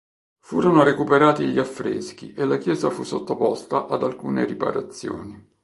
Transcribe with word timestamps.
Furono 0.39 0.81
recuperati 0.81 1.45
gli 1.45 1.59
affreschi 1.59 2.33
e 2.33 2.43
la 2.45 2.57
chiesa 2.57 2.89
fu 2.89 3.03
sottoposta 3.03 3.85
ad 3.85 4.01
alcune 4.01 4.45
riparazioni. 4.45 5.49